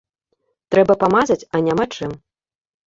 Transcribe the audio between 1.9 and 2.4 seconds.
чым.